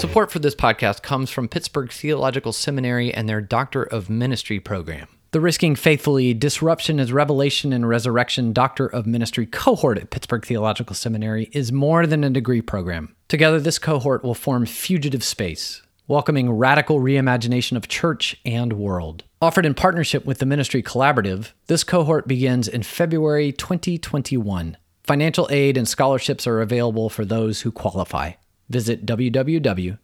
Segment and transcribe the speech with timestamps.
[0.00, 5.08] Support for this podcast comes from Pittsburgh Theological Seminary and their Doctor of Ministry program.
[5.32, 10.96] The Risking Faithfully Disruption is Revelation and Resurrection Doctor of Ministry cohort at Pittsburgh Theological
[10.96, 13.14] Seminary is more than a degree program.
[13.28, 19.24] Together, this cohort will form fugitive space, welcoming radical reimagination of church and world.
[19.42, 24.78] Offered in partnership with the Ministry Collaborative, this cohort begins in February 2021.
[25.04, 28.32] Financial aid and scholarships are available for those who qualify.
[28.70, 29.96] Visit www.pts.edu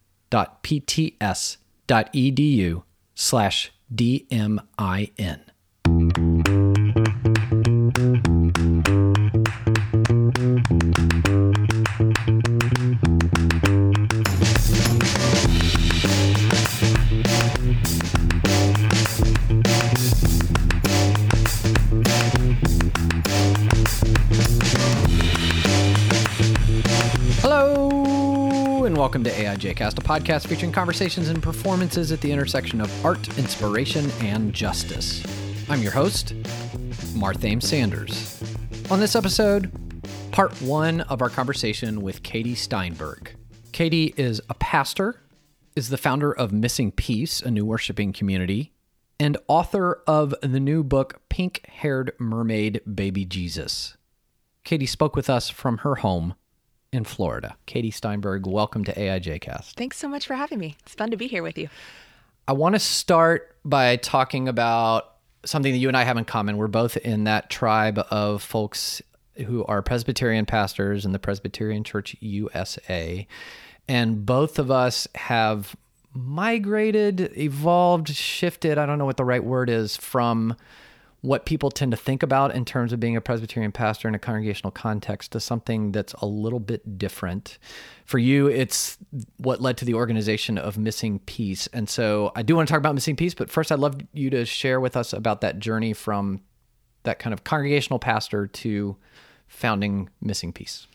[3.15, 5.39] slash DMIN.
[29.07, 34.11] Welcome to AIJcast, a podcast featuring conversations and performances at the intersection of art, inspiration,
[34.19, 35.23] and justice.
[35.69, 36.35] I'm your host,
[37.15, 38.43] Marthame Sanders.
[38.91, 39.71] On this episode,
[40.33, 43.33] part one of our conversation with Katy Steinberg.
[43.71, 45.21] Katy is a pastor,
[45.73, 48.73] is the founder of Missing Peace, a new worshiping community,
[49.21, 53.95] and author of the new book, Pink Haired Mermaid Baby Jesus.
[54.65, 56.35] Katy spoke with us from her home
[56.91, 57.55] in Florida.
[57.65, 59.73] Katy Steinberg, welcome to AIJcast.
[59.73, 60.77] Thanks so much for having me.
[60.83, 61.69] It's fun to be here with you.
[62.47, 66.57] I want to start by talking about something that you and I have in common.
[66.57, 69.01] We're both in that tribe of folks
[69.45, 73.27] who are Presbyterian pastors in the Presbyterian Church USA.
[73.87, 75.75] And both of us have
[76.13, 80.55] migrated, evolved, shifted, I don't know what the right word is, from
[81.27, 84.19] what people tend to think about in terms of being a Presbyterian pastor in a
[84.19, 87.57] congregational context to something that's a little bit different.
[88.05, 88.97] For you, it's
[89.35, 91.67] what led to the organization of Missing Peace.
[91.73, 94.29] And so I do want to talk about Missing Peace, but first I'd love you
[94.29, 96.41] to share with us about that journey from
[97.03, 98.95] that kind of congregational pastor to
[99.47, 100.87] founding Missing Peace.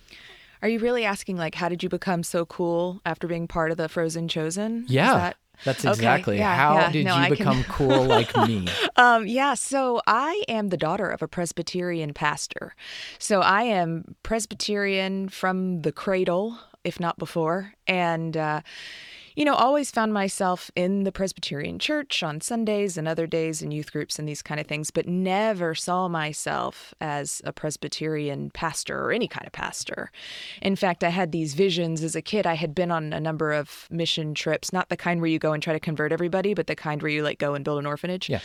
[0.62, 3.76] Are you really asking, like, how did you become so cool after being part of
[3.76, 4.84] the Frozen Chosen?
[4.84, 5.32] Is Yeah.
[5.64, 6.38] That- That's Okay, exactly.
[6.38, 6.90] yeah, How yeah.
[6.92, 8.66] did No, you I can- become cool like me?
[8.96, 12.74] Um, yeah, so I am the daughter of a Presbyterian pastor.
[13.18, 17.74] So I am Presbyterian from the cradle, if not before.
[17.86, 18.60] And, uh,
[19.34, 23.70] you know, always found myself in the Presbyterian church on Sundays and other days in
[23.70, 28.98] youth groups and these kind of things, but never saw myself as a Presbyterian pastor
[28.98, 30.10] or any kind of pastor.
[30.60, 32.46] In fact, I had these visions as a kid.
[32.46, 35.52] I had been on a number of mission trips, not the kind where you go
[35.52, 37.86] and try to convert everybody, but the kind where you like go and build an
[37.86, 38.28] orphanage.
[38.28, 38.40] Yeah.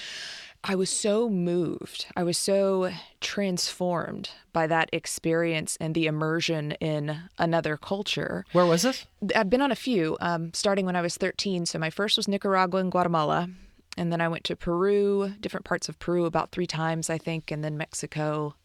[0.63, 2.07] I was so moved.
[2.15, 2.91] I was so
[3.21, 8.43] transformed by that experience and the immersion in another culture.
[8.51, 9.05] Where was this?
[9.35, 11.65] I've been on a few, um, starting when I was 13.
[11.65, 13.49] So my first was Nicaragua and Guatemala.
[13.97, 17.49] And then I went to Peru, different parts of Peru, about three times, I think,
[17.49, 18.55] and then Mexico.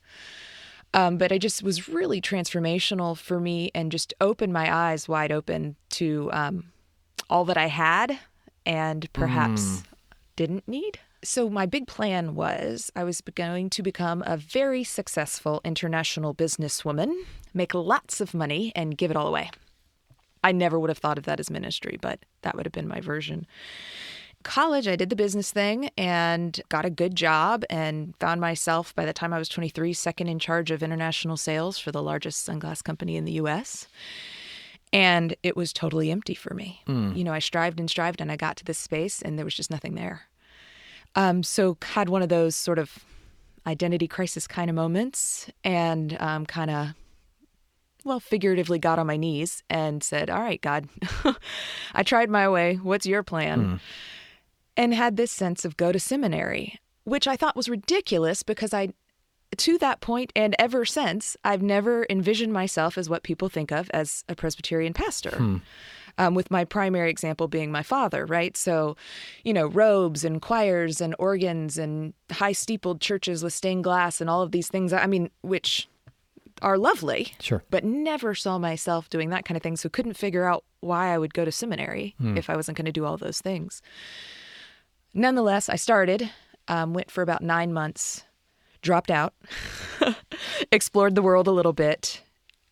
[0.92, 5.32] Um, but I just was really transformational for me and just opened my eyes wide
[5.32, 6.64] open to um,
[7.30, 8.18] all that I had
[8.66, 9.84] and perhaps
[10.36, 10.98] didn't need.
[11.24, 17.14] So, my big plan was I was going to become a very successful international businesswoman,
[17.54, 19.50] make lots of money, and give it all away.
[20.42, 23.00] I never would have thought of that as ministry, but that would have been my
[23.00, 23.46] version.
[24.42, 29.04] College, I did the business thing and got a good job and found myself, by
[29.04, 32.82] the time I was 23, second in charge of international sales for the largest sunglass
[32.82, 33.86] company in the US.
[34.92, 36.80] And it was totally empty for me.
[36.86, 37.12] Hmm.
[37.14, 39.54] You know, I strived and strived and I got to this space and there was
[39.54, 40.22] just nothing there.
[41.14, 42.98] Um, so had one of those sort of
[43.66, 46.88] identity crisis kind of moments and um, kind of
[48.04, 50.88] well figuratively got on my knees and said all right god
[51.94, 52.74] i tried my way.
[52.74, 53.80] What's your plan?
[54.76, 58.88] And had this sense of go to seminary which i thought was ridiculous because i
[59.56, 63.90] to that point and ever since i've never envisioned myself as what people think of
[63.90, 65.60] as a presbyterian pastor
[66.18, 68.56] um, with my primary example being my father, right?
[68.56, 68.96] So,
[69.44, 74.28] you know, robes and choirs and organs and high steepled churches with stained glass and
[74.30, 74.92] all of these things.
[74.92, 75.88] I mean, which
[76.60, 77.62] are lovely, Sure.
[77.70, 79.76] but never saw myself doing that kind of thing.
[79.76, 82.92] So, couldn't figure out why I would go to seminary if I wasn't going to
[82.92, 83.80] do all those things.
[85.14, 86.30] Nonetheless, I started,
[86.68, 88.24] um, went for about nine months,
[88.80, 89.34] dropped out,
[90.72, 92.22] explored the world a little bit,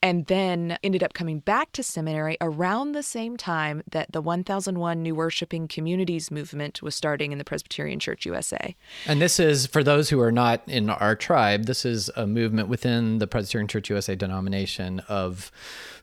[0.02, 5.02] and then ended up coming back to seminary around the same time that the 1001
[5.02, 8.74] New Worshiping Communities movement was starting in the Presbyterian Church USA.
[9.06, 12.68] And this is, for those who are not in our tribe, this is a movement
[12.68, 15.52] within the Presbyterian Church USA denomination of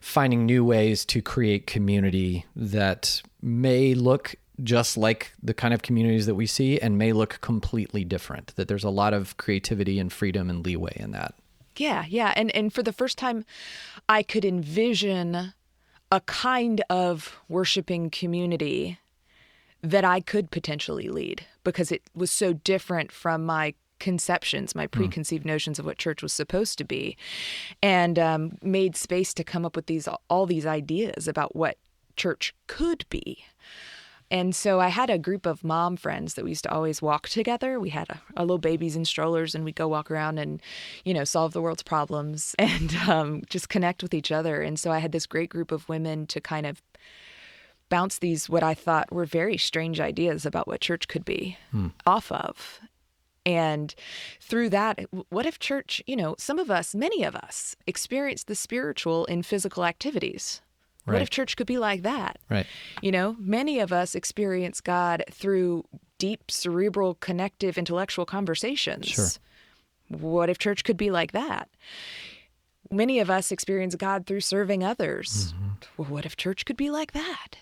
[0.00, 6.26] finding new ways to create community that may look just like the kind of communities
[6.26, 8.54] that we see and may look completely different.
[8.56, 11.34] That there's a lot of creativity and freedom and leeway in that.
[11.78, 12.32] Yeah, yeah.
[12.36, 13.44] And and for the first time
[14.08, 15.54] I could envision
[16.10, 18.98] a kind of worshiping community
[19.82, 25.44] that I could potentially lead because it was so different from my conceptions, my preconceived
[25.44, 25.48] mm.
[25.48, 27.16] notions of what church was supposed to be,
[27.82, 31.76] and um, made space to come up with these all these ideas about what
[32.16, 33.44] church could be.
[34.30, 37.28] And so I had a group of mom friends that we used to always walk
[37.28, 37.80] together.
[37.80, 40.60] We had a, a little babies in strollers, and we'd go walk around and,
[41.04, 44.62] you know, solve the world's problems and um, just connect with each other.
[44.62, 46.82] And so I had this great group of women to kind of
[47.88, 51.88] bounce these what I thought were very strange ideas about what church could be hmm.
[52.06, 52.80] off of.
[53.46, 53.94] And
[54.42, 58.54] through that, what if church, you know, some of us, many of us, experience the
[58.54, 60.60] spiritual in physical activities?
[61.08, 61.14] Right.
[61.14, 62.38] What if church could be like that?
[62.50, 62.66] Right.
[63.02, 65.84] You know, many of us experience God through
[66.18, 69.06] deep, cerebral, connective, intellectual conversations.
[69.06, 69.28] Sure.
[70.08, 71.68] What if church could be like that?
[72.90, 75.52] Many of us experience God through serving others.
[75.52, 75.68] Mm-hmm.
[75.96, 77.56] Well, what if church could be like that?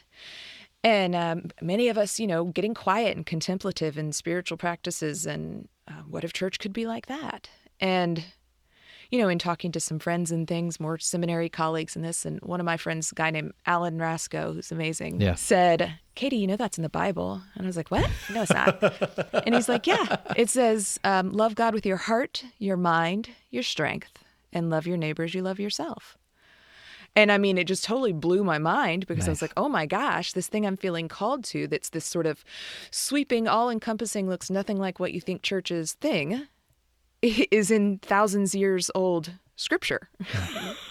[0.84, 5.26] And um, many of us, you know, getting quiet and contemplative in spiritual practices.
[5.26, 7.48] And uh, what if church could be like that?
[7.80, 8.24] And
[9.10, 12.40] you know, in talking to some friends and things, more seminary colleagues and this, and
[12.40, 15.34] one of my friends, a guy named Alan Rasco, who's amazing, yeah.
[15.34, 17.42] said, Katy, you know that's in the Bible.
[17.54, 18.08] And I was like, what?
[18.32, 18.82] No, it's not.
[19.46, 23.62] and he's like, yeah, it says, um, love God with your heart, your mind, your
[23.62, 26.16] strength, and love your neighbors you love yourself.
[27.14, 29.28] And I mean, it just totally blew my mind because nice.
[29.28, 32.26] I was like, oh my gosh, this thing I'm feeling called to that's this sort
[32.26, 32.44] of
[32.90, 36.46] sweeping, all encompassing, looks nothing like what you think church is thing
[37.22, 40.08] is in thousands years old scripture.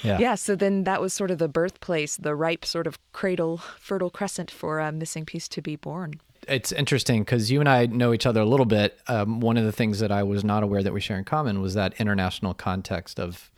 [0.03, 0.17] Yeah.
[0.19, 0.35] yeah.
[0.35, 4.51] So then that was sort of the birthplace, the ripe sort of cradle, fertile crescent
[4.51, 6.15] for a missing piece to be born.
[6.47, 8.99] It's interesting because you and I know each other a little bit.
[9.07, 11.61] Um, one of the things that I was not aware that we share in common
[11.61, 13.49] was that international context of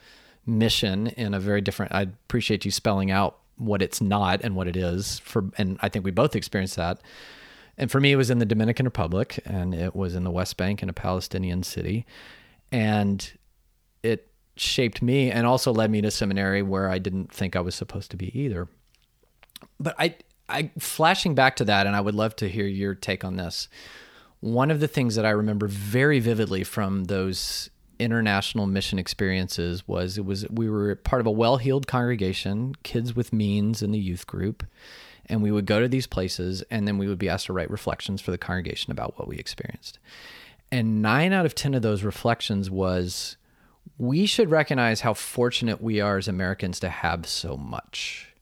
[0.46, 1.94] mission in a very different.
[1.94, 5.90] I appreciate you spelling out what it's not and what it is for, and I
[5.90, 7.02] think we both experienced that.
[7.78, 10.56] And for me, it was in the Dominican Republic, and it was in the West
[10.56, 12.06] Bank in a Palestinian city
[12.72, 13.38] and
[14.04, 17.76] it shaped me and also led me to seminary where I didn't think I was
[17.76, 18.68] supposed to be either.
[19.80, 20.16] But I
[20.50, 23.68] I flashing back to that and I would love to hear your take on this.
[24.40, 27.70] One of the things that I remember very vividly from those
[28.00, 33.34] international mission experiences was it was we were part of a well-heeled congregation, kids with
[33.34, 34.64] means in the youth group,
[35.26, 37.72] and we would go to these places and then we would be asked to write
[37.72, 40.00] reflections for the congregation about what we experienced.
[40.72, 43.38] And nine out of 10 of those reflections was
[43.98, 48.36] we should recognize how fortunate we are as Americans to have so much.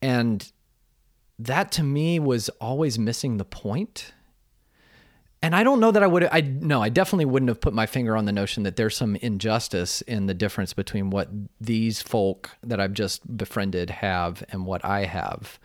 [0.00, 0.50] And
[1.38, 4.12] that to me was always missing the point.
[5.44, 7.86] And I don't know that I would I no, I definitely wouldn't have put my
[7.86, 11.30] finger on the notion that there's some injustice in the difference between what
[11.60, 15.58] these folk that I've just befriended have and what I have.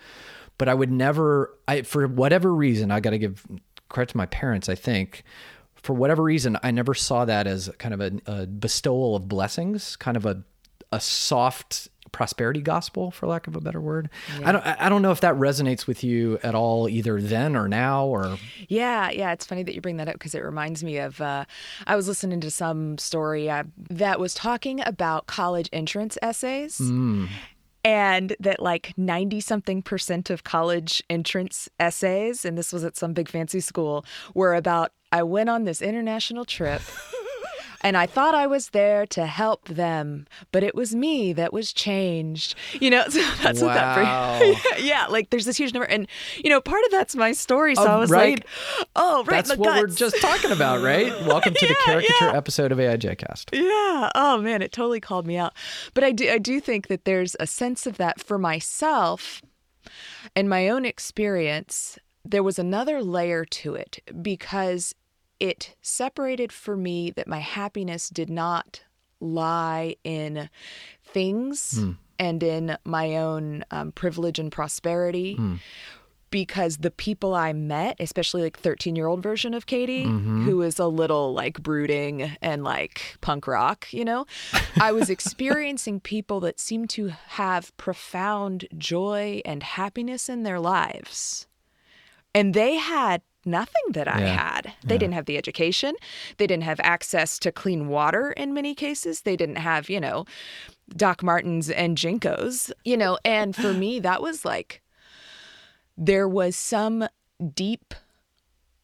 [0.58, 3.46] But I would never I for whatever reason, I got to give
[3.90, 5.24] credit to my parents, I think
[5.82, 9.96] for whatever reason, I never saw that as kind of a, a bestowal of blessings,
[9.96, 10.44] kind of a
[10.92, 14.10] a soft prosperity gospel, for lack of a better word.
[14.40, 14.50] Yeah.
[14.50, 17.68] I don't I don't know if that resonates with you at all, either then or
[17.68, 19.34] now, or yeah, yeah.
[19.34, 21.46] It's funny that you bring that up because it reminds me of uh,
[21.86, 26.80] I was listening to some story uh, that was talking about college entrance essays.
[26.80, 27.30] Mm
[27.88, 33.14] and that like 90 something percent of college entrance essays and this was at some
[33.14, 34.04] big fancy school
[34.34, 36.82] were about I went on this international trip
[37.82, 41.74] and I thought I was there to help them, but it was me that was
[41.74, 42.56] changed.
[42.80, 43.68] You know, so that's wow.
[43.68, 44.86] what that brings.
[44.86, 46.08] yeah, like there's this huge number, and
[46.44, 47.76] you know, part of that's my story.
[47.76, 48.40] So oh, I was right?
[48.40, 48.48] like,
[48.96, 49.82] oh, right, that's what guts.
[49.82, 51.08] we're just talking about, right?
[51.28, 52.38] Welcome to yeah, the caricature yeah.
[52.38, 53.50] episode of AIJcast.
[53.54, 54.10] Yeah.
[54.16, 55.54] Oh man, it totally called me out.
[55.94, 59.42] But I do, I do think that there's a sense of that for myself
[60.36, 61.98] and my own experience
[62.30, 64.94] there was another layer to it because
[65.40, 68.84] it separated for me that my happiness did not
[69.20, 70.50] lie in
[71.04, 71.98] things mm.
[72.20, 75.36] and in my own um, privilege and prosperity.
[75.38, 75.60] Mm.
[76.30, 80.78] because the people I met, especially like 13 year old version of Katy, who is
[80.78, 84.26] a little like brooding and like punk rock, you know,
[84.82, 91.48] I was experiencing people that seemed to have profound joy and happiness in their lives.
[92.36, 94.38] And they had nothing that I Yeah.
[94.38, 94.74] had.
[94.84, 95.96] They didn't have the education.
[96.38, 99.22] They didn't have access to clean water in many cases.
[99.22, 100.26] They didn't have, you know,
[100.96, 104.82] Doc Martens and JNCOs, you know, and for me, that was like,
[105.98, 107.08] there was some
[107.56, 107.94] deep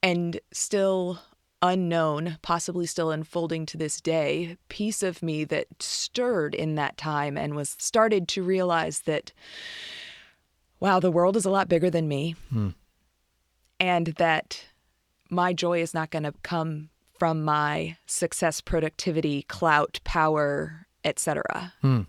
[0.01, 1.20] and still
[1.62, 7.38] unknown, possibly still unfolding to this day, piece of me that stirred in that time
[7.38, 9.32] and was started to realize that,
[10.82, 12.36] wow, the world is a lot bigger than me.
[12.50, 12.70] Hmm.
[13.83, 14.63] And that
[15.29, 21.73] my joy is not going to come from my success, productivity, clout, power, etc.
[21.81, 22.01] Hmm.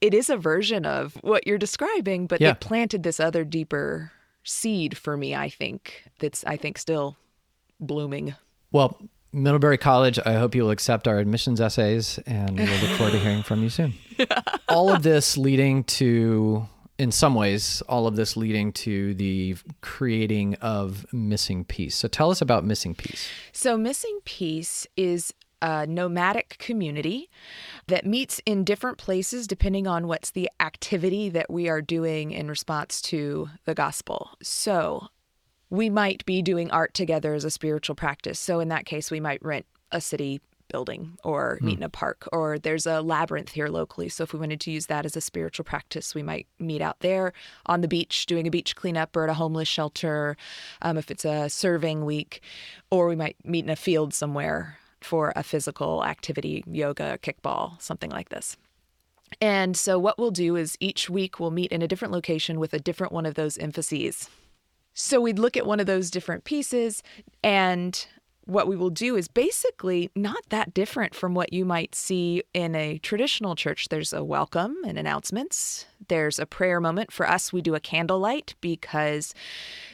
[0.00, 2.50] It is a version of what you're describing, but Yeah.
[2.52, 4.12] it planted this other deeper
[4.44, 7.16] seed for me, I think, that's I think still
[7.80, 8.34] blooming.
[8.70, 8.96] Well,
[9.32, 13.42] Middlebury College, I hope you'll accept our admissions essays and we'll look forward to hearing
[13.42, 13.94] from you soon.
[14.68, 16.66] all of this leading to,
[16.98, 21.94] in some ways, all of this leading to the creating of Missing Piece.
[21.94, 23.28] So tell us about Missing Piece.
[23.52, 27.30] So, Missing Piece is a nomadic community
[27.86, 32.48] that meets in different places depending on what's the activity that we are doing in
[32.48, 34.30] response to the gospel.
[34.42, 35.08] So,
[35.70, 38.40] we might be doing art together as a spiritual practice.
[38.40, 42.28] So, in that case, we might rent a city building or meet in a park,
[42.32, 44.08] or there's a labyrinth here locally.
[44.08, 47.00] So, if we wanted to use that as a spiritual practice, we might meet out
[47.00, 47.32] there
[47.66, 50.36] on the beach doing a beach cleanup or at a homeless shelter
[50.82, 52.42] um, if it's a serving week,
[52.90, 58.10] or we might meet in a field somewhere for a physical activity, yoga, kickball, something
[58.10, 58.56] like this.
[59.40, 62.72] And so, what we'll do is each week we'll meet in a different location with
[62.72, 64.28] a different one of those emphases.
[64.94, 67.02] So, we'd look at one of those different pieces,
[67.44, 68.06] and
[68.48, 72.74] what we will do is basically not that different from what you might see in
[72.74, 73.90] a traditional church.
[73.90, 77.12] There's a welcome and announcements, there's a prayer moment.
[77.12, 79.34] For us, we do a candlelight because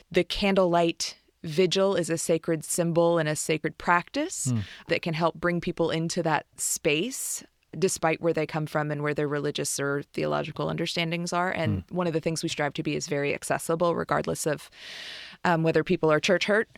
[0.09, 4.61] the candlelight vigil is a sacred symbol and a sacred practice hmm.
[4.87, 7.43] that can help bring people into that space
[7.77, 11.51] despite where they come from and where their religious or theological understandings are.
[11.51, 11.97] And hmm.
[11.97, 14.71] one of the things we strive to be is very accessible, regardless of
[15.45, 16.69] um, whether people are church hurt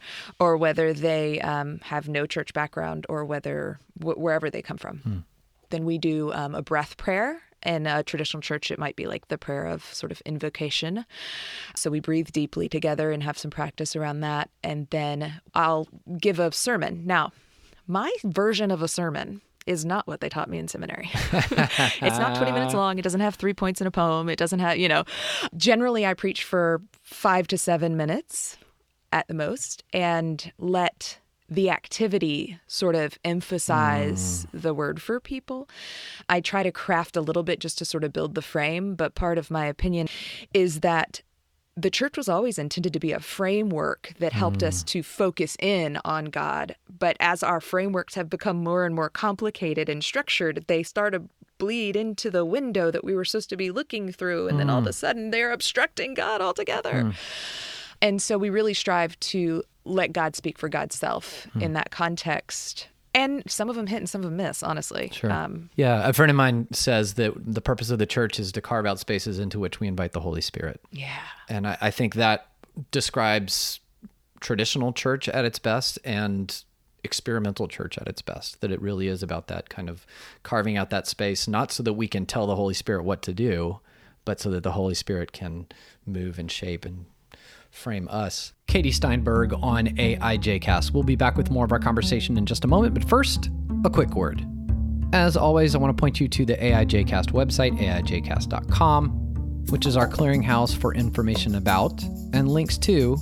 [0.40, 5.24] or whether they um, have no church background or whether wh- wherever they come from.
[5.70, 7.42] Then we do um, a breath prayer.
[7.62, 11.04] In a traditional church, it might be like the prayer of sort of invocation.
[11.74, 14.50] So we breathe deeply together and have some practice around that.
[14.62, 15.88] And then I'll
[16.20, 17.02] give a sermon.
[17.06, 17.32] Now,
[17.88, 21.10] my version of a sermon is not what they taught me in seminary.
[21.32, 22.98] it's not 20 minutes long.
[22.98, 24.28] It doesn't have three points in a poem.
[24.28, 25.04] It doesn't have, you know,
[25.56, 28.56] generally I preach for five to seven minutes
[29.12, 31.18] at the most and let
[31.48, 34.58] the activity sort of emphasize hmm.
[34.58, 35.68] the word for people.
[36.28, 39.14] I try to craft a little bit just to sort of build the frame, but
[39.14, 40.08] part of my opinion
[40.52, 41.22] is that
[41.76, 44.86] the church was always intended to be a framework that helped us hmm.
[44.86, 46.74] to focus in on God.
[46.88, 51.24] But as our frameworks have become more and more complicated and structured, they start to
[51.58, 54.48] bleed into the window that we were supposed to be looking through.
[54.48, 54.92] And then all of a hmm.
[54.92, 57.02] sudden they're obstructing God altogether.
[57.02, 57.10] Hmm.
[58.00, 62.88] And so we really strive to let God speak for God's self in that context.
[63.16, 65.10] And some of them hit and some of them miss, honestly.
[65.12, 65.32] Sure.
[65.32, 68.60] Um, Yeah, a friend of mine says that the purpose of the church is to
[68.60, 70.80] carve out spaces into which we invite the Holy Spirit.
[70.92, 71.22] yeah.
[71.48, 72.48] And I, I think that
[72.90, 73.80] describes
[74.40, 76.62] traditional church at its best and
[77.04, 78.60] experimental church at its best.
[78.60, 80.06] That it really is about that kind of
[80.42, 83.32] carving out that space, not so that we can tell the Holy Spirit what to
[83.32, 83.80] do,
[84.26, 85.66] but so that the Holy Spirit can
[86.04, 87.06] move and shape and
[87.76, 88.52] frame us.
[88.66, 90.92] Katy Steinberg on AIJcast.
[90.92, 93.50] We'll be back with more of our conversation in just a moment, but first,
[93.84, 94.44] a quick word.
[95.12, 99.10] As always, I want to point you to the AIJcast website, aijcast.com,
[99.68, 102.02] which is our clearinghouse for information about
[102.32, 103.16] and links to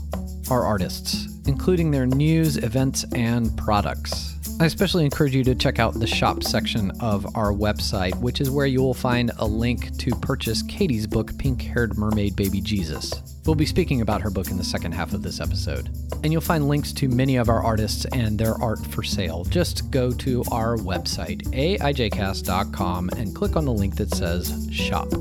[0.50, 4.34] our artists, including their news, events, and products.
[4.60, 8.50] I especially encourage you to check out the shop section of our website, which is
[8.50, 13.33] where you will find a link to purchase Katy's book, Pink Haired Mermaid Baby Jesus.
[13.46, 15.90] We'll be speaking about her book in the second half of this episode.
[16.22, 19.44] And you'll find links to many of our artists and their art for sale.
[19.44, 25.12] Just go to our website, aijcast.com, and click on the link that says Shop.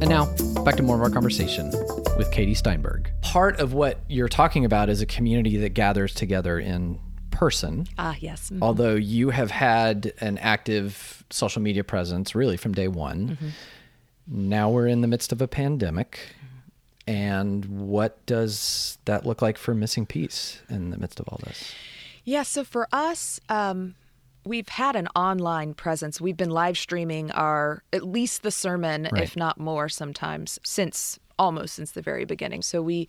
[0.00, 0.26] And now,
[0.64, 1.70] back to more of our conversation
[2.16, 3.08] with Katy Steinberg.
[3.22, 6.98] Part of what you're talking about is a community that gathers together in
[7.30, 7.86] person.
[7.98, 8.50] Ah, yes.
[8.50, 8.58] Mhm.
[8.62, 13.38] Although you have had an active social media presence really from day one.
[14.26, 16.18] Now we're in the midst of a pandemic.
[17.08, 21.72] And what does that look like for Missing Piece in the midst of all this?
[22.24, 23.94] Yeah, so for us, um,
[24.44, 26.20] we've had an online presence.
[26.20, 29.22] We've been live streaming our, at least the sermon, Right.
[29.22, 32.60] if not more sometimes, since almost since the very beginning.
[32.60, 33.08] So we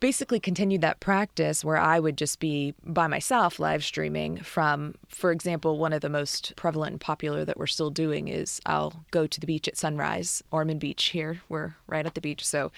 [0.00, 5.30] basically continued that practice where I would just be by myself live streaming from, for
[5.32, 9.26] example, one of the most prevalent and popular that we're still doing is I'll go
[9.26, 11.40] to the beach at sunrise, Ormond Beach here.
[11.48, 12.44] We're right at the beach.
[12.44, 12.72] So,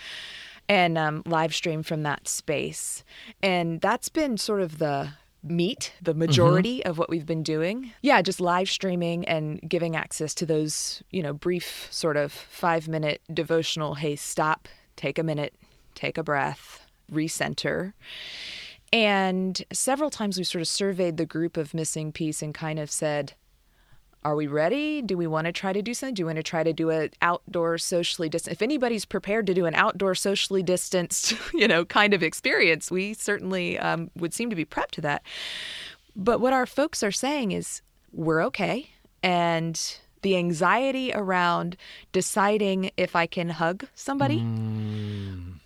[0.68, 3.02] and um, live stream from that space.
[3.42, 5.10] And that's been sort of the
[5.42, 7.92] meat, the majority of what we've been doing.
[8.02, 12.88] Yeah, just live streaming and giving access to those, you know, brief sort of five
[12.88, 15.54] minute devotional hey, stop, take a minute,
[15.94, 17.92] take a breath, recenter.
[18.92, 22.90] And several times we sort of surveyed the group of missing piece and kind of
[22.90, 23.34] said,
[24.24, 25.00] are we ready?
[25.00, 26.14] Do we want to try to do something?
[26.14, 28.52] Do we want to try to do an outdoor socially distant?
[28.52, 33.14] If anybody's prepared to do an outdoor socially distanced, you know, kind of experience, we
[33.14, 35.22] certainly um, would seem to be prepped to that.
[36.16, 37.80] But what our folks are saying is
[38.12, 38.90] we're okay.
[39.22, 39.80] And
[40.22, 41.76] the anxiety around
[42.12, 44.44] deciding if I can hug somebody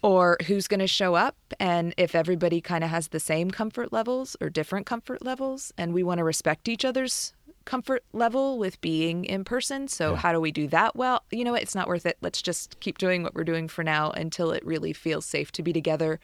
[0.02, 3.92] or who's going to show up and if everybody kind of has the same comfort
[3.92, 7.32] levels or different comfort levels and we want to respect each other's
[7.64, 11.52] comfort level with being in person so how do we do that well you know
[11.52, 14.50] what it's not worth it let's just keep doing what we're doing for now until
[14.50, 16.18] it really feels safe to be together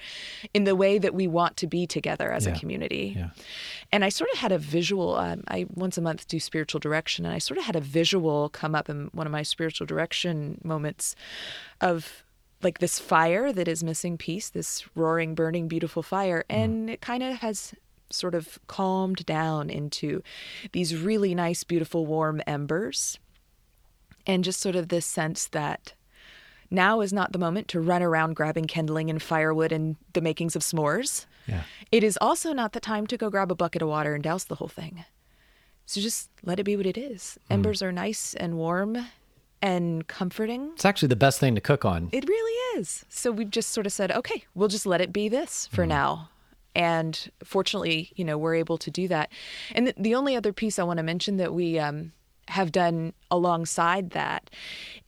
[0.53, 2.55] in the way that we want to be together as Yeah.
[2.55, 3.31] a community Yeah.
[3.93, 5.15] and I sort of had a visual.
[5.15, 8.49] Um, I once a month do spiritual direction, and I sort of had a visual
[8.49, 11.15] come up in one of my spiritual direction moments
[11.81, 12.25] of
[12.63, 16.57] like this fire that is missing piece, this roaring, burning, beautiful fire, mm.
[16.57, 17.75] and it kind of has
[18.11, 20.23] sort of calmed down into
[20.73, 23.19] these really nice, beautiful, warm embers,
[24.27, 25.93] and just sort of this sense that
[26.71, 30.55] now is not the moment to run around grabbing kindling and firewood and the makings
[30.55, 31.27] of s'mores.
[31.47, 31.63] Yeah.
[31.91, 34.45] It is also not the time to go grab a bucket of water and douse
[34.45, 35.05] the whole thing.
[35.87, 37.39] So just let it be what it is.
[37.49, 37.55] Mm.
[37.55, 39.07] Embers are nice and warm
[39.61, 40.71] and comforting.
[40.75, 42.09] It's actually the best thing to cook on.
[42.13, 43.05] It really is.
[43.09, 46.31] So we've just sort of said, okay, we'll just let it be this for now.
[46.75, 49.33] And fortunately, you know, we're able to do that.
[49.75, 52.13] And the, the only other piece I want to mention that we um,
[52.49, 54.51] have done alongside that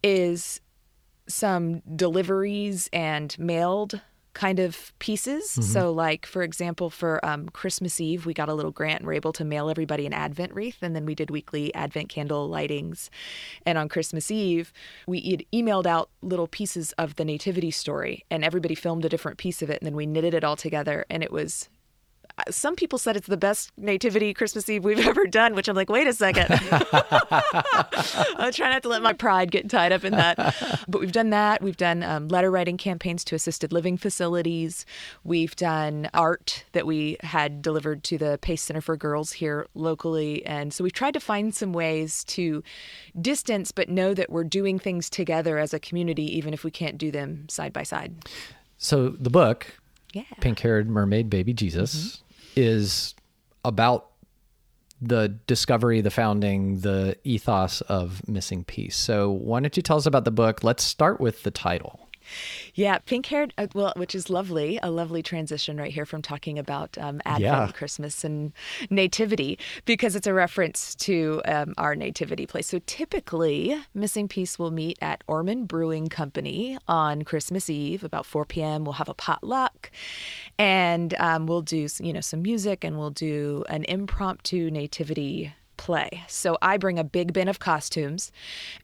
[0.02, 0.60] is
[1.28, 4.00] some deliveries and mailed
[4.40, 5.50] kind of pieces.
[5.50, 9.12] So, like for example, for um, Christmas Eve, we got a little grant and we're
[9.12, 13.10] able to mail everybody an Advent wreath, and then we did weekly Advent candle lightings.
[13.66, 14.72] And on Christmas Eve,
[15.06, 19.36] we had emailed out little pieces of the Nativity story, and everybody filmed a different
[19.36, 21.68] piece of it, and then we knitted it all together, and it was.
[22.50, 25.90] Some people said it's the best Nativity Christmas Eve we've ever done, which I'm like,
[25.90, 26.46] wait a second.
[26.50, 30.36] I try not to let my pride get tied up in that.
[30.88, 31.62] But we've done that.
[31.62, 34.86] We've done um, letter writing campaigns to assisted living facilities.
[35.24, 40.44] We've done art that we had delivered to the Pace Center for Girls here locally.
[40.46, 42.62] And so we've tried to find some ways to
[43.20, 46.98] distance, but know that we're doing things together as a community, even if we can't
[46.98, 48.14] do them side by side.
[48.78, 49.66] So the book,
[50.12, 50.22] Yeah.
[50.40, 52.22] Pink Haired Mermaid Baby Jesus,
[52.56, 53.14] is
[53.64, 54.06] about
[55.02, 58.96] the discovery, the founding, the ethos of Missing Piece.
[58.96, 60.62] So why don't you tell us about the book?
[60.62, 62.09] Let's start with the title.
[62.74, 66.58] Yeah, pink haired, uh, well, which is lovely, a lovely transition right here from talking
[66.58, 67.70] about um, Advent, Yeah.
[67.72, 68.52] Christmas, and
[68.90, 72.66] Nativity, because it's a reference to um, our Nativity place.
[72.66, 78.44] So typically, Missing Piece will meet at Ormond Brewing Company on Christmas Eve, about 4
[78.44, 78.84] p.m.
[78.84, 79.90] We'll have a potluck,
[80.58, 86.22] and um, we'll do, you know, some music, and we'll do an impromptu Nativity play.
[86.28, 88.30] So I bring a big bin of costumes,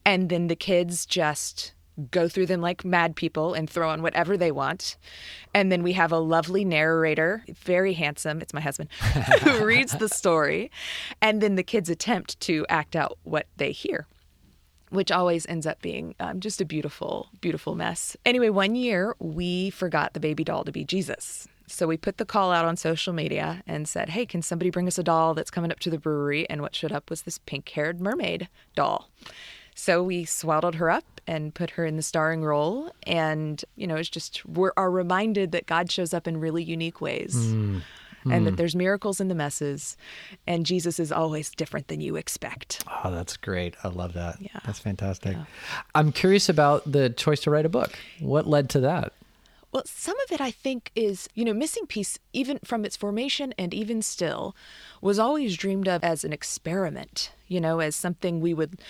[0.05, 1.75] and then the kids just
[2.11, 4.97] go through them like mad people and throw on whatever they want.
[5.55, 8.91] And then we have a lovely narrator, very handsome, it's my husband,
[9.43, 10.71] who reads the story.
[11.23, 14.07] And then the kids attempt to act out what they hear.
[14.91, 18.17] Which always ends up being um, just a beautiful, beautiful mess.
[18.25, 21.49] Anyway, one year we forgot the baby doll to be Jesus.
[21.67, 24.87] So we put the call out on social media and said, hey, can somebody bring
[24.87, 26.49] us a doll that's coming up to the brewery?
[26.49, 29.11] And what showed up was this pink haired mermaid doll.
[29.79, 32.91] So we swaddled her up and put her in the starring role.
[33.03, 37.03] And, you know, it's just, we are reminded that God shows up in really unique
[37.03, 37.81] ways hmm.
[38.25, 38.57] and that hmm.
[38.57, 39.99] there's miracles in the messes.
[40.47, 42.85] And Jesus is always different than you expect.
[43.05, 43.75] Oh, that's great.
[43.85, 44.41] I love that.
[44.41, 44.59] Yeah.
[44.65, 45.37] That's fantastic.
[45.95, 47.99] I'm curious about the choice to write a book.
[48.21, 49.13] What led to that?
[49.77, 53.53] Well, some of it I think is, you know, Missing Piece, even from its formation
[53.59, 54.57] and even still,
[55.03, 58.81] was always dreamed of as an experiment, you know, as something we would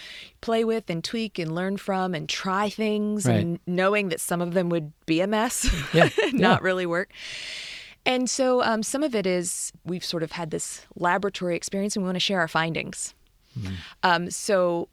[0.42, 3.40] play with and tweak and learn from and try things Right.
[3.40, 6.59] and knowing that some of them would be a mess, Yeah, not yeah.
[6.61, 7.11] really work.
[8.05, 12.05] And so um, some of it is we've sort of had this laboratory experience and
[12.05, 13.12] we want to share our findings.
[14.05, 14.88] Um, so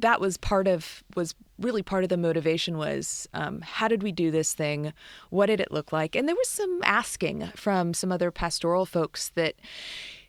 [0.00, 4.12] that was part of was really part of the motivation was um, how did we
[4.12, 4.92] do this thing
[5.30, 9.30] what did it look like and there was some asking from some other pastoral folks
[9.34, 9.54] that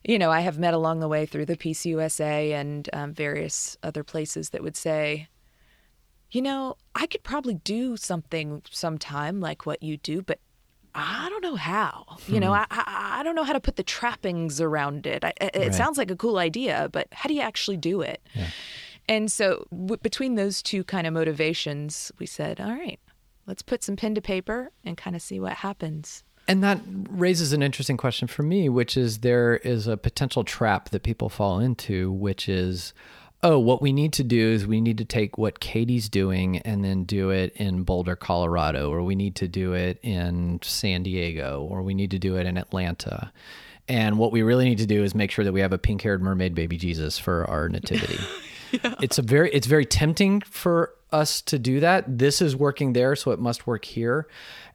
[0.03, 4.03] you know i have met along the way through the pcusa and um, various other
[4.03, 5.27] places that would say
[6.31, 10.39] you know i could probably do something sometime like what you do but
[10.95, 12.17] I don't know how.
[12.27, 15.23] You know, I, I I don't know how to put the trappings around it.
[15.23, 15.73] I, it Right.
[15.73, 18.19] sounds like a cool idea, but how do you actually do it?
[19.09, 22.99] And so, w- between those two kind of motivations, we said, all right,
[23.47, 26.23] let's put some pen to paper and kind of see what happens.
[26.47, 30.89] And that raises an interesting question for me, which is there is a potential trap
[30.89, 32.93] that people fall into, which is,
[33.41, 36.83] oh, what we need to do is we need to take what Katy's doing and
[36.83, 41.67] then do it in Boulder, Colorado, or we need to do it in San Diego,
[41.69, 43.31] or we need to do it in Atlanta.
[43.87, 46.21] And what we really need to do is make sure that we have a pink-haired
[46.21, 48.19] mermaid baby Jesus for our nativity.
[49.01, 52.19] It's a very it's very tempting for us to do that.
[52.19, 54.27] This is working there, so it must work here.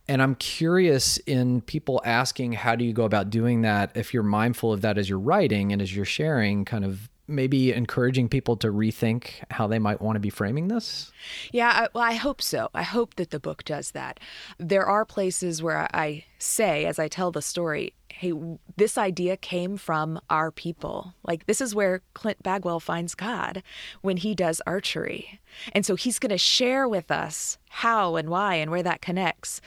[0.07, 4.23] And I'm curious in people asking how do you go about doing that if you're
[4.23, 8.57] mindful of that as you're writing and as you're sharing, kind of maybe encouraging people
[8.59, 11.13] to rethink how they might want to be framing this.
[11.53, 12.69] Yeah, I, well, I hope so.
[12.75, 14.21] I hope that the book does that.
[14.59, 18.33] There are places where I say, as I tell the story, hey,
[18.77, 21.15] this idea came from our people.
[21.25, 23.63] Like, this is where Clint Bagwell finds God
[24.03, 25.41] when he does archery.
[25.73, 29.61] And so he's going to share with us how and why and where that connects.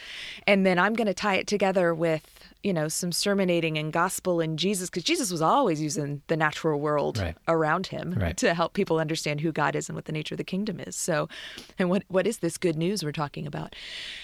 [0.45, 4.39] And then I'm going to tie it together with, you know, some sermonating and gospel
[4.41, 7.35] and Jesus, because Jesus was always using the natural world Right.
[7.47, 8.35] around him Right.
[8.37, 10.95] to help people understand who God is and what the nature of the kingdom is.
[10.95, 11.29] So,
[11.77, 13.75] and what what is this good news we're talking about?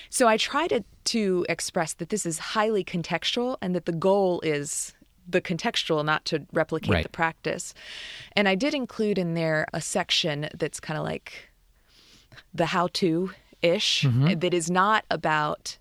[0.10, 4.42] So I try to to express that this is highly contextual and that the goal
[4.42, 4.94] is
[5.28, 7.04] the contextual, not to replicate Right.
[7.04, 7.74] the practice.
[8.36, 11.50] And I did include in there a section that's kind of like
[12.54, 14.40] the how to ish mm-hmm.
[14.40, 15.78] that is not about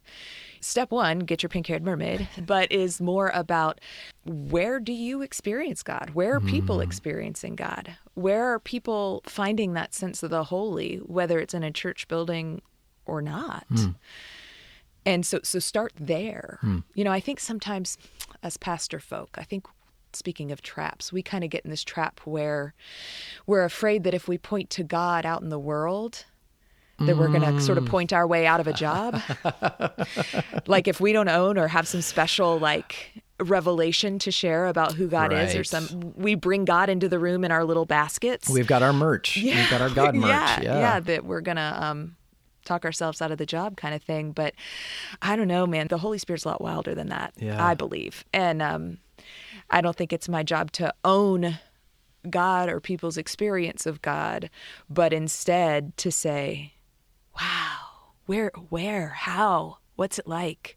[0.63, 3.81] step one, get your pink haired mermaid, but is more about
[4.25, 6.11] where do you experience God?
[6.15, 6.83] Where are people hmm.
[6.83, 7.97] experiencing God?
[8.15, 12.63] Where are people finding that sense of the holy, whether it's in a church building
[13.05, 13.67] or not?
[13.69, 13.91] Hmm.
[15.05, 16.59] And so, so start there.
[16.61, 16.79] Hmm.
[16.95, 17.99] You know, I think sometimes
[18.43, 19.67] as pastor folk, I think
[20.15, 22.75] speaking of traps, we kind of get in this trap where
[23.47, 26.27] we're afraid that if we point to God out in the world,
[27.07, 29.21] that we're going to sort of point our way out of a job.
[30.67, 35.09] like if we don't own or have some special like revelation to share about who
[35.09, 38.49] God is or some we bring God into the room in our little baskets.
[38.49, 39.37] We've got our merch.
[39.43, 40.29] We've got our God merch.
[40.29, 40.79] yeah, Yeah.
[40.79, 42.17] yeah, that we're gonna um,
[42.65, 44.31] talk ourselves out of the job kind of thing.
[44.33, 44.55] But
[45.21, 45.89] I don't know, man.
[45.89, 47.35] The Holy Spirit's a lot wilder than that.
[47.37, 47.65] Yeah.
[47.65, 48.99] I believe, and um,
[49.71, 51.59] I don't think it's my job to own
[52.31, 54.49] God or people's experience of God,
[54.89, 56.75] but instead to say,
[57.41, 57.79] "Wow,
[58.27, 60.77] where, where, how, what's it like?"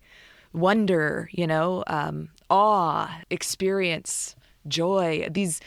[0.53, 4.35] Wonder, you know, um, awe, experience,
[4.69, 5.27] joy.
[5.29, 5.59] These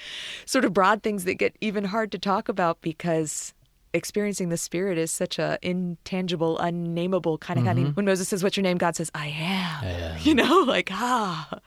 [0.47, 3.53] sort of broad things that get even hard to talk about because
[3.93, 7.75] experiencing the spirit is such a intangible unnameable kind of Mm-hmm.
[7.85, 11.59] thing when moses says what's your name god says i am you know like ah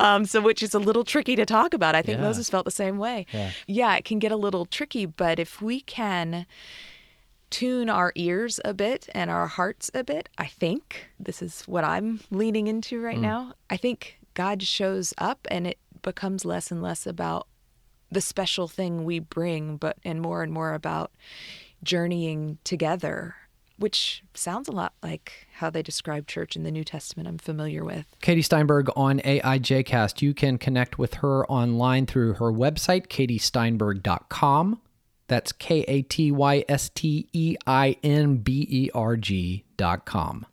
[0.00, 2.24] um, so which is a little tricky to talk about i think Yeah.
[2.24, 3.26] moses felt the same way
[3.68, 3.96] Yeah.
[3.96, 6.46] it can get a little tricky but if we can
[7.50, 11.84] tune our ears a bit and our hearts a bit i think this is what
[11.84, 13.22] i'm leaning into right mm.
[13.22, 17.46] now i think god shows up and it becomes less and less about
[18.10, 21.10] the special thing we bring, but and more and more about
[21.82, 23.34] journeying together,
[23.78, 27.28] which sounds a lot like how they describe church in the New Testament.
[27.28, 28.06] I'm familiar with.
[28.22, 30.22] Katy Steinberg on AIJcast.
[30.22, 34.80] You can connect with her online through her website, katysteinberg.com.
[35.28, 40.04] That's K A T Y S T E I N B E R G dot
[40.04, 40.46] com.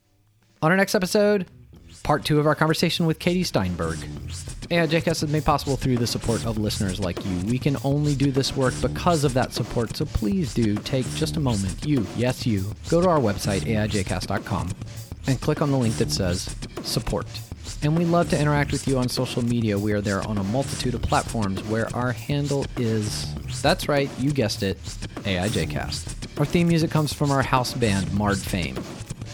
[0.61, 1.45] On our next episode,
[2.03, 3.97] part two of our conversation with Katy Steinberg.
[4.69, 7.37] AIJcast is made possible through the support of listeners like you.
[7.45, 11.37] We can only do this work because of that support, so please do take just
[11.37, 11.85] a moment.
[11.85, 14.71] You, yes, you, go to our website, AIJcast.com,
[15.27, 17.27] and click on the link that says support.
[17.83, 19.77] And we love to interact with you on social media.
[19.77, 24.31] We are there on a multitude of platforms where our handle is, that's right, you
[24.31, 24.81] guessed it,
[25.23, 26.39] AIJcast.
[26.39, 28.77] Our theme music comes from our house band, Marred Fame.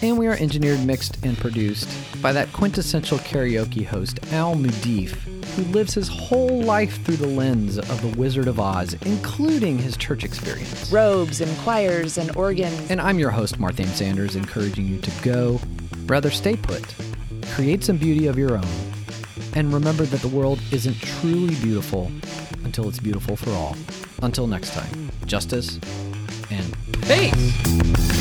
[0.02, 1.90] And we are engineered, mixed, and produced
[2.22, 5.12] by that quintessential karaoke host, Al Mudif,
[5.56, 9.98] who lives his whole life through the lens of the Wizard of Oz, including his
[9.98, 10.92] church experience.
[10.92, 12.90] Robes and choirs and organs.
[12.90, 15.60] And I'm your host, Marthame Sanders, encouraging you to go,
[16.06, 16.96] rather stay put,
[17.54, 18.68] create some beauty of your own,
[19.56, 22.12] and remember that the world isn't truly beautiful
[22.64, 23.76] until it's beautiful for all.
[24.22, 25.80] Until next time, justice
[26.50, 28.19] and peace!